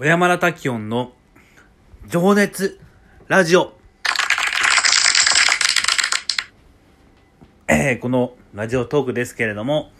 [0.00, 1.12] 小山田滝音の
[2.06, 2.80] 情熱
[3.28, 3.74] ラジオ。
[7.68, 9.90] えー、このラジオトークですけれども、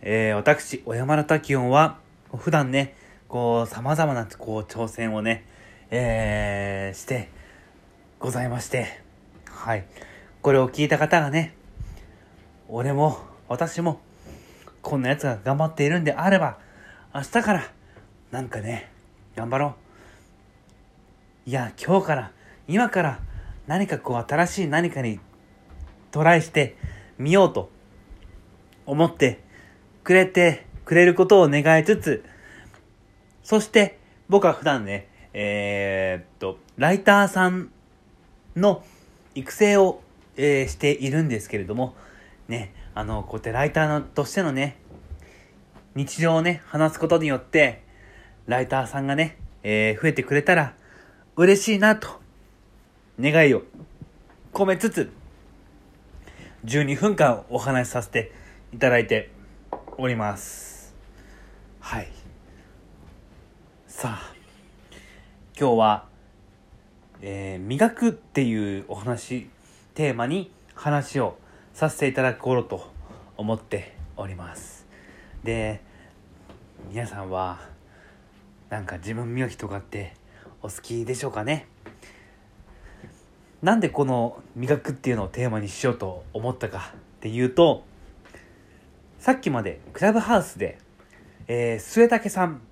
[0.00, 2.00] えー、私、小山田滝音は、
[2.36, 2.96] 普段ね、
[3.28, 5.44] こう、様々な、こう、挑戦をね、
[5.92, 7.28] えー、して、
[8.18, 8.88] ございまして、
[9.48, 9.84] はい。
[10.40, 11.54] これを聞いた方がね、
[12.68, 14.00] 俺も、私も、
[14.82, 16.58] こんな奴が頑張っているんであれば、
[17.14, 17.70] 明日から、
[18.32, 18.90] なんかね、
[19.36, 19.74] 頑張ろ
[21.46, 21.50] う。
[21.50, 22.32] いや、今日から、
[22.68, 23.20] 今から、
[23.66, 25.20] 何かこう、新しい何かに
[26.10, 26.76] トライして
[27.18, 27.70] みようと
[28.86, 29.40] 思って
[30.04, 32.24] くれてくれることを願いつつ、
[33.42, 37.70] そして僕は普段ね、えーっと、ライターさん
[38.56, 38.84] の
[39.34, 40.02] 育成を、
[40.36, 41.94] えーしているんですけれども、
[42.48, 44.76] ね、あの、こうやってライターのとしてのね、
[45.94, 47.82] 日常をね、話すことによって、
[48.46, 50.74] ライターさんがね、えー増えてくれたら
[51.36, 52.08] 嬉しいなと、
[53.20, 53.62] 願いを
[54.52, 55.10] 込めつつ、
[56.64, 58.32] 12分間お話しさせて
[58.72, 59.30] いただいて
[59.96, 60.94] おります。
[61.80, 62.08] はい。
[63.86, 64.34] さあ、
[65.58, 66.06] 今日は、
[67.20, 69.48] えー磨くっていうお話、
[69.94, 71.36] テーマに話を
[71.74, 72.90] させていただこうと
[73.36, 74.86] 思っております。
[75.44, 75.80] で、
[76.88, 77.60] 皆さんは、
[78.72, 80.14] なんか自分磨きとかって
[80.62, 81.66] お好きでしょうかね。
[83.60, 87.84] なんでこの磨くっていうのをテーマにしようと思ったかっていうと、
[89.18, 90.78] さっきまでクラブハウスで、
[91.48, 92.62] えー、末竹さん、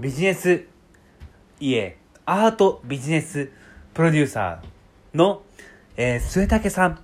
[0.00, 0.64] ビジネス
[1.60, 3.52] 家、アートビジネス
[3.94, 5.44] プロデューサーの、
[5.96, 6.98] えー、末竹さんっ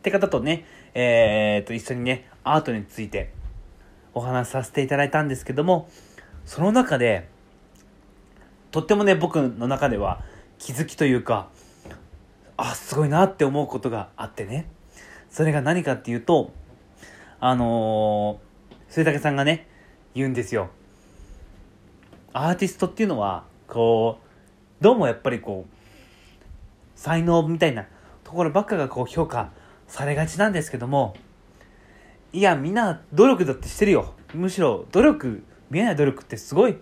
[0.00, 3.30] て方とね、えー、と、一緒にね、アートについて
[4.14, 5.90] お話しさせていただいたんですけども、
[6.46, 7.28] その中で、
[8.70, 10.22] とってもね、僕の中では
[10.58, 11.48] 気づきというか、
[12.56, 14.68] あ、すごいなって思うことがあってね。
[15.30, 16.52] それが何かっていうと、
[17.40, 19.66] あのー、末竹さんがね、
[20.14, 20.70] 言うんですよ。
[22.32, 24.18] アーティストっていうのは、こ
[24.80, 25.74] う、どうもやっぱりこう、
[26.94, 27.86] 才能みたいな
[28.22, 29.50] ところばっかがこう評価
[29.88, 31.14] されがちなんですけども、
[32.32, 34.14] いや、みんな努力だってしてるよ。
[34.34, 36.76] むしろ努力、見えない努力ってすごい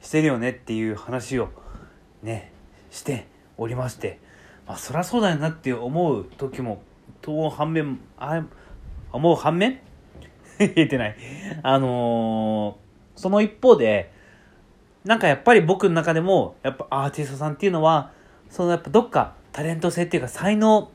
[0.00, 1.48] してるよねっていう話を
[2.22, 2.52] ね、
[2.90, 3.26] して
[3.56, 4.18] おりまして、
[4.66, 6.82] まあそりゃそうだよなって思う時も、
[7.20, 8.44] と反面、あ
[9.12, 9.80] 思う反面？
[10.58, 11.16] 言えてない。
[11.62, 12.84] あのー
[13.16, 14.12] その一方で、
[15.04, 18.12] なんかやっぱり僕の中でも、やっぱアーティストさんっていうのは、
[18.50, 20.90] そのやっぱどっかタレント性っていうか才能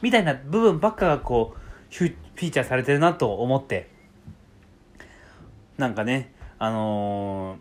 [0.00, 3.90] みたいな部分ばっかがこう、フュフィーチャーされてるなと思って、
[5.78, 7.58] なんかね、あのー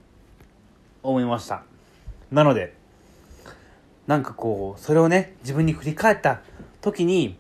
[1.02, 1.64] 思いました。
[2.32, 2.76] なので、
[4.06, 6.42] なんかこう、それをね、自分に振り返った
[6.82, 7.36] 時に、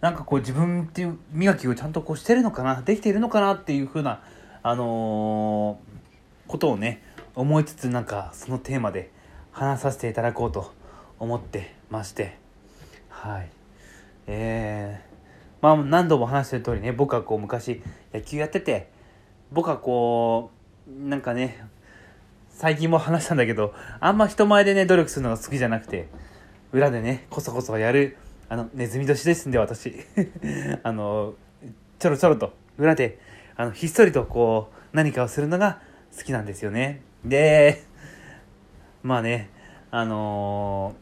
[0.00, 4.22] なんかこう自分っていう磨きをちゃんとこうしてるのかな、できているのかなっていうふうな、
[4.62, 7.02] あのーことをね、
[7.34, 9.10] 思いつつなんかそのテーマで
[9.52, 10.72] 話させていただこうと
[11.18, 12.38] 思ってまして、
[13.10, 13.50] はい。
[14.28, 17.82] えー、まあ何度も話してる通りね、僕はこう昔
[18.14, 18.94] 野球やってて、
[19.52, 20.53] 僕はこう、
[20.86, 21.64] なんかね、
[22.50, 26.08] 最近も話したんだけど、あんま人前でね、努力するのが好きじゃなくて、
[26.72, 28.16] 裏でね、こそこそやる、
[28.48, 29.94] あの、ネズミ年ですんで、私。
[30.82, 31.34] あの、
[31.98, 33.18] ちょろちょろと、裏で、
[33.56, 35.80] あの、ひっそりとこう、何かをするのが
[36.16, 37.02] 好きなんですよね。
[37.24, 37.82] で、
[39.02, 39.50] まあね、
[39.90, 40.94] あの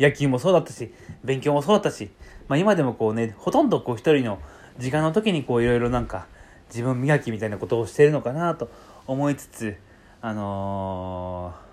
[0.00, 0.92] 野球もそうだったし、
[1.22, 2.10] 勉強もそうだったし、
[2.48, 4.40] まあ今でもこうね、ほとんどこう一人の
[4.78, 6.26] 時間の時にこういろいろなんか
[6.68, 8.70] 自分磨きみたいなことをしてるのかなと
[9.06, 9.76] 思いつつ、
[10.20, 11.64] あのー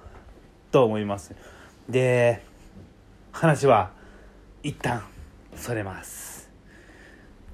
[0.72, 1.36] と思います。
[1.90, 2.42] で、
[3.34, 3.92] 話は
[4.64, 5.04] 一旦
[5.56, 6.50] それます。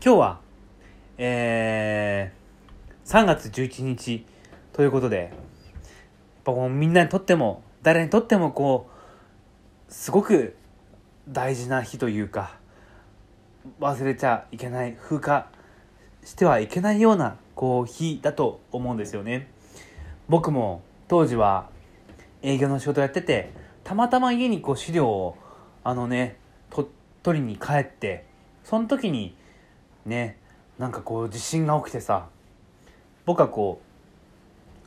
[0.03, 0.39] 今日は、
[1.17, 4.23] えー、3月11日
[4.71, 5.29] ということで、やっ
[6.43, 8.87] ぱこうみんなにとっても、誰にとってもこ
[9.89, 10.55] う、すごく
[11.27, 12.57] 大事な日というか
[13.79, 15.49] 忘れちゃいけない風化
[16.27, 19.47] してはいけないようなこう日だと思うんですよね。
[20.27, 21.69] 僕も当時は
[22.41, 23.53] 営業の仕事やってて
[23.85, 25.37] たまたま家にこう資料を
[25.85, 26.35] あのね
[26.69, 26.89] と
[27.23, 28.25] 取りに帰って
[28.65, 29.37] その時に
[30.05, 30.37] ね
[30.77, 32.27] なんかこう地震が起きてさ
[33.25, 33.79] 僕はこ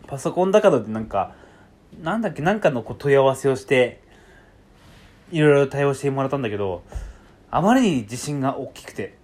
[0.04, 1.34] うパソコンだからでなんか
[2.02, 4.02] なんだっけなんかのこう問い合わせをして
[5.32, 6.82] いろいろ対応してもらったんだけど、
[7.50, 9.16] あまりに地震が大きくて、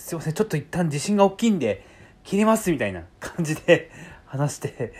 [0.00, 1.84] すいません、ちょっと一旦地震が大きいんで、
[2.24, 3.90] 切りますみたいな感じで
[4.26, 4.92] 話して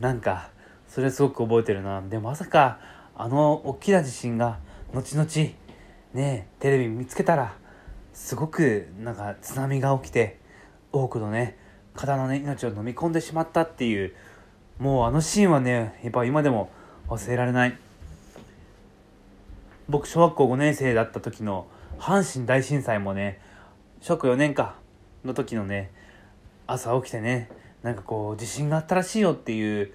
[0.00, 0.50] なんか
[0.86, 2.00] それすごく覚えてるな。
[2.02, 2.78] でもまさか
[3.16, 4.58] あの大きな地震が
[4.94, 5.28] 後々
[6.14, 7.54] ねテレビ見つけたら
[8.12, 10.38] すごくなんか津波が起きて
[10.92, 11.56] 多くのね
[11.94, 14.14] 方のね命を飲み込んでしまったっていう
[14.78, 16.70] もうあのシーンはねやっぱ今でも
[17.08, 17.76] 忘れられない。
[19.88, 21.66] 僕小学校5年生だった時の
[21.98, 23.40] 阪神大震災もね
[24.00, 24.76] 小学4年か
[25.24, 25.90] の時のね
[26.66, 27.48] 朝起きてね
[27.82, 29.92] なんかこう地震があったらしいよっていう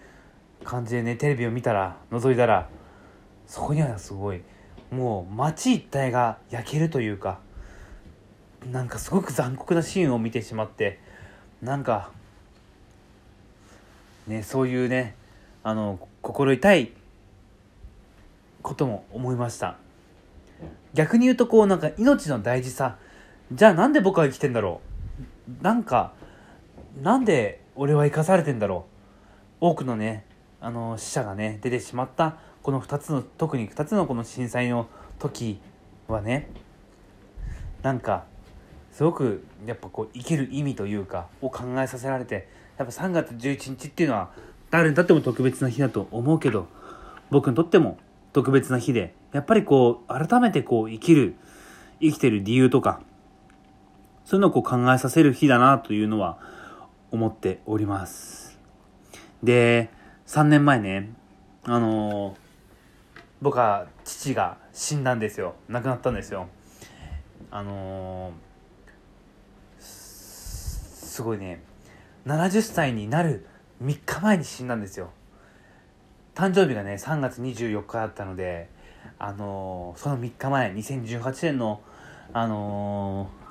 [0.63, 2.69] 感じでねテレビを見たら覗いたら
[3.47, 4.41] そこにはすごい
[4.91, 7.39] もう街一帯が焼けるというか
[8.71, 10.99] なんかすごく残酷なシーンを見てしまって
[11.61, 12.11] なんか
[14.27, 15.15] ねそういうね
[15.63, 16.91] あの心痛い
[18.61, 19.77] ことも思いました。
[20.94, 22.97] 逆に言うとこうなんか命の大事さ
[23.51, 24.81] じゃあなんで僕は生きてんだろ
[25.62, 25.63] う。
[25.63, 26.13] なんか
[27.01, 28.86] なんで俺は生かされてんだろ
[29.62, 29.66] う。
[29.68, 30.25] 多くのね
[30.60, 34.88] あの死者がね出てしまったこの2つの特に2つのこの震災の
[35.19, 35.60] 時
[36.07, 36.50] はね
[37.81, 38.25] なんか
[38.92, 42.48] すごくやっぱこう生きる意味というかを考えさせられて
[42.78, 44.31] やっぱ3月11日っていうのは
[44.69, 46.68] 誰にとっても特別な日だと思うけど
[47.30, 47.98] 僕にとっても
[48.31, 51.36] 特別な日でやっぱりこう改めてこう生きる
[52.01, 53.01] 生きてる理由とか
[54.25, 56.37] そういうのをう考えさせる日だなというのは
[57.11, 58.57] 思っております。
[59.43, 59.89] で
[60.27, 61.13] 3年前ね
[61.65, 62.37] あのー、
[63.41, 65.55] 僕は父が死んだんですよ。
[65.69, 66.47] 亡くなったんですよ。
[67.51, 71.61] あのー、すごいね
[72.25, 73.45] 70歳になる
[73.83, 75.11] 3日前に死んだんですよ。
[76.35, 78.69] 誕生日がね3月24日だったので
[79.19, 81.81] あのー、その3日前2018年の
[82.31, 83.43] あのー、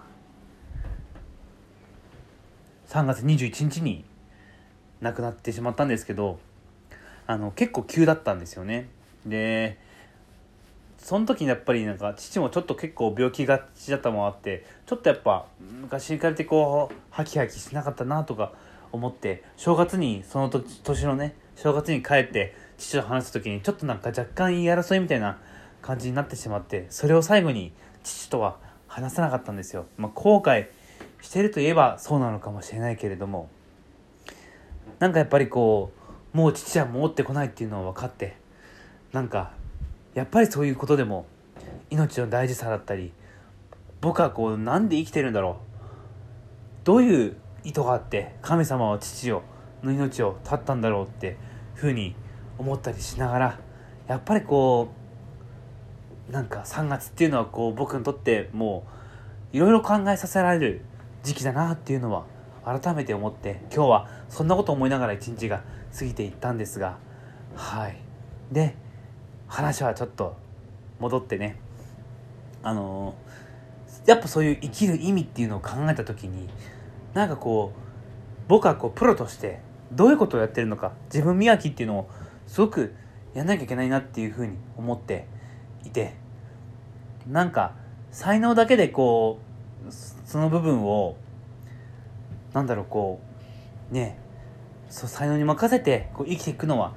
[2.93, 4.05] 3月21日に
[5.00, 6.39] 亡くなってしまったんですけど
[7.27, 8.91] あの結構急だったんですよね。
[9.25, 9.79] で
[10.99, 15.47] その時にやっぱりなんか父もちょっと結構病気がちだったもあってちょっとやっぱ
[15.81, 18.53] 昔に比べてこうハキハキしなかったなとか
[18.93, 25.39] 思って正月にその年のね正月に帰って父と話す時にちょっとなんか若干言い争いみたいな
[25.81, 27.73] 感じになってしまってそれを最後に
[28.03, 30.67] 父とは話さなかったんですよ、まあ、後悔
[31.22, 33.48] してるといえばそうなのかもしれないけれども
[34.98, 35.92] なんかやっぱりこ
[36.34, 38.36] うもう父は戻ってこないっていうのは分かって
[39.12, 39.52] なんか
[40.14, 41.26] やっぱりそういうことでも
[41.90, 43.12] 命の大事さだったり
[44.00, 49.42] 僕はこうなんで生きてるんだろうどういう意図があって神様は父を
[49.82, 51.36] の命を絶ったんだろうって
[51.74, 52.14] ふうに
[52.58, 53.58] 思ったりしながら
[54.08, 54.88] やっぱりこ
[56.28, 58.84] うなんか3月っていうのはこう僕にとっても
[59.52, 60.84] ういろいろ考えさせられる
[61.22, 62.24] 時期だなっていうのは
[62.64, 65.62] 改めて思って今日はそんなこと思いながら一日が
[65.96, 66.98] 過ぎていったんですが
[67.54, 67.96] はい。
[68.50, 68.74] で
[69.46, 70.36] 話はちょっと
[70.98, 71.56] 戻ってね。
[72.62, 76.48] あのー、やっぱそういう生きる意味っていうのを考えた時に
[77.12, 77.80] なんかこう
[78.48, 79.60] 僕はこうプロとして
[79.90, 82.10] どういうことをやってるのか自分磨きっていうのを
[82.46, 82.94] すごく
[83.34, 85.26] やんなきゃいけないなっていうふうに思って
[85.84, 86.14] いて
[87.26, 87.74] なんか
[88.10, 89.51] 才能だけでこう
[89.90, 91.17] その部分を
[92.52, 93.20] なんだろうこ
[93.90, 94.19] うね
[94.88, 96.94] そう才能に任せてこう生きていくのは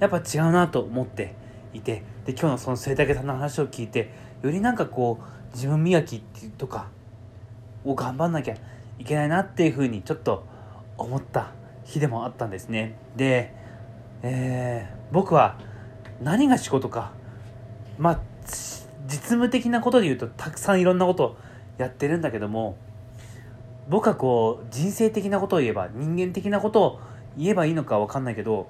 [0.00, 1.34] やっぱ違うなと思って
[1.74, 4.10] いてで今日のその末武さんの話を聞いて
[4.42, 6.20] よりなんかこう自分磨き
[6.58, 6.88] とか
[7.84, 8.56] を頑張んなきゃ
[8.98, 10.44] いけないなっていうふうにちょっと
[10.98, 11.52] 思った
[11.84, 12.98] 日でもあったんですね。
[13.16, 13.54] で、
[14.22, 15.58] えー、僕は
[16.22, 17.12] 何が仕事か
[17.98, 18.20] まあ
[19.06, 21.36] 実務的なことで言うとたくさんいろんなこと
[21.78, 22.76] やってるんだけども
[23.88, 27.00] 僕はこう人生的なことを言えば人間的なことを
[27.36, 28.68] 言えばいいのか分かんないけど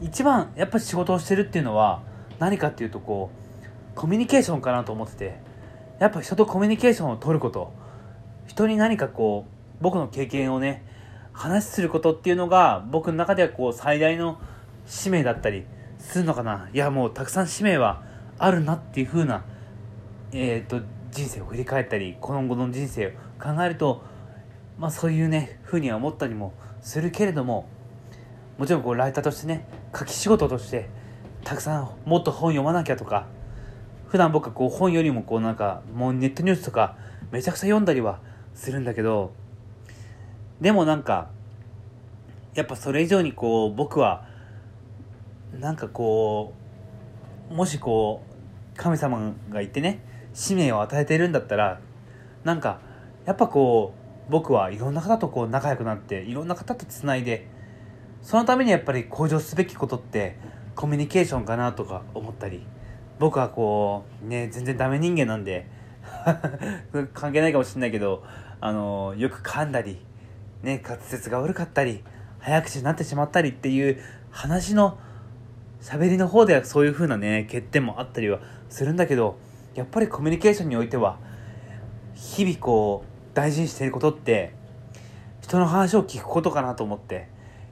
[0.00, 2.02] 一番やっぱ仕事をしてるっていうのは
[2.38, 3.30] 何かっていうとこ
[3.62, 5.38] うコミュニケーションかなと思ってて
[5.98, 7.72] やっぱ人とコミュニケーションを取ること。
[8.50, 10.84] 人に何かこう僕の経験をね
[11.32, 14.40] 話することっていうのが僕の中ではこう最大の
[14.86, 15.64] 使命だったり
[15.98, 16.68] するのかな。
[16.72, 18.02] いやもうたくさん使命は
[18.38, 19.44] あるなっていう風な
[20.32, 23.10] えっ、ー、と人生を振り返ったり今後の人生を
[23.42, 24.02] 考えると
[24.78, 27.68] まあそういうね風には思ったりもするけれども
[28.58, 30.88] もちろんこうライターとしてね書き仕事として
[31.44, 33.26] たくさんもっと本読まなきゃとか
[34.08, 36.96] 普段僕はこう本よりもこうなんかもうネットニュースとか
[37.30, 38.20] めちゃくちゃ読んだりは
[38.54, 39.32] するんだけど
[40.60, 41.30] でもなんか
[42.54, 44.26] やっぱそれ以上にこう僕は
[45.58, 46.52] なんかこ
[47.50, 48.22] うもしこ
[48.74, 51.80] う神様がいてね使命を与えているんだったら
[52.44, 52.80] なんか
[53.26, 53.94] やっぱこ
[54.28, 57.48] う僕はいろんな方とこう仲良くなっていろんな方とつないで
[58.22, 60.38] そのためにやっぱり向上すべきことって
[60.74, 62.64] コミュニケーションかなとか思ったり
[63.18, 65.66] 僕はこうね全然ダメ人間なんで
[67.12, 68.24] 関係ないかもしれないけど
[68.60, 69.98] あのよく噛んだり
[70.62, 72.02] ね滑舌が悪かったり
[72.38, 73.98] 早口になってしまったりっていう
[74.30, 74.98] 話の
[75.80, 79.36] 喋りの方ではそういう風なね欠点もあったりはするんだけど
[79.74, 81.18] やっぱりコミュニケーションにおいては
[82.14, 84.52] 日々こう大事にしていることって
[85.40, 87.28] 人の話を聞くことかなと思って。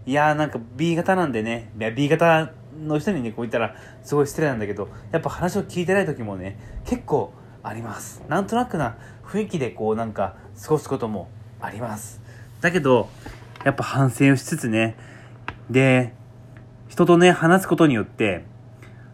[0.07, 1.71] いやーなんか B 型なんでね。
[1.79, 8.23] いや B 型の人にねこう言ったらすごい失礼なんだけどやっぱ話を聞いてない時もね結構あります。
[8.29, 11.29] なんとなくな雰囲気でこうなんか過ごすことも
[11.61, 12.23] あります。
[12.61, 13.09] だけど
[13.65, 14.97] やっぱ反省をしつつね。
[15.69, 16.15] で
[16.89, 18.45] 人とね話すことによって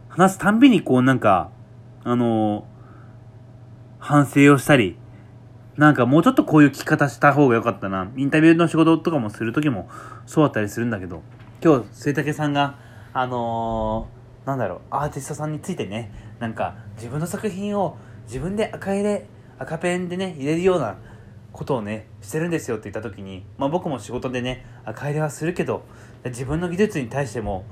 [0.09, 1.51] 話すたんびにこうなんか
[2.07, 2.67] あの、
[4.05, 4.99] 反省をしたり
[5.79, 8.13] なんかもうちょっとこういう聞き方した方が良かったな。
[8.17, 9.89] インタビューの仕事とかもする時も
[10.27, 11.23] そうだったりするんだけど、
[11.63, 12.77] 今日、末竹さんが、
[13.15, 17.97] あのー、なんだろう、アーティストさんについてね、なんか自分の作品を
[18.27, 19.27] 自分で赤入れ、
[19.59, 20.97] 赤ペンでね、入れるような
[21.53, 25.83] ことをね、してるんですよって言った時に、まあ僕も仕事でね、赤入れはするけど、
[26.27, 27.65] 自分の技術に対しても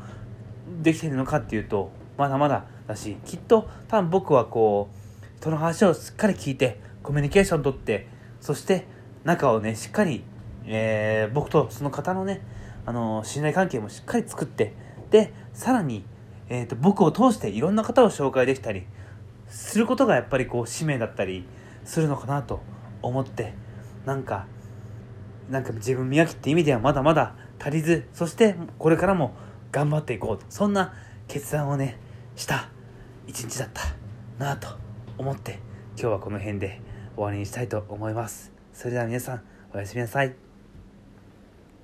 [0.81, 5.02] できてるのかっていうと、まだまだだし、きっと多分僕はこう、
[5.43, 8.07] 人の話をしっかり聞いて、コミュニケーションとって
[8.41, 8.87] そして
[9.25, 10.23] 仲をねしっかり、
[10.67, 12.43] えー、僕とその方のね
[12.87, 14.73] あの信頼関係もしっかり作って
[15.11, 16.05] でさらに、
[16.49, 18.85] えーと、僕を通していろんな方を紹介できたり
[19.49, 21.45] することがやっぱりこう使命だったり
[21.85, 22.61] するのかなと
[23.03, 23.55] 思って
[24.07, 24.47] なんか
[25.51, 29.35] なんか自分磨きって意味ではまだまだ足りずそしてこれからも
[29.73, 30.45] 頑張っていこう。
[30.49, 30.95] そんな
[31.27, 31.99] 決断をね
[32.37, 32.69] した
[33.27, 33.83] 一日だった
[34.39, 34.69] なと
[35.19, 35.59] 思って
[35.99, 36.81] 今日はこの辺で
[37.15, 38.53] 終わりにしたいと思います。
[38.73, 39.43] それでは皆さん、
[39.75, 40.52] おやすみなさい。